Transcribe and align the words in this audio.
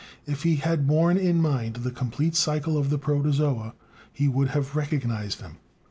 If 0.25 0.41
he 0.41 0.55
had 0.55 0.87
borne 0.87 1.15
in 1.17 1.39
mind 1.43 1.75
the 1.75 1.91
complete 1.91 2.35
cycle 2.35 2.75
of 2.75 2.89
the 2.89 2.97
protozoa, 2.97 3.75
he 4.11 4.27
would 4.27 4.47
have 4.47 4.75
recognized 4.75 5.39
them. 5.39 5.57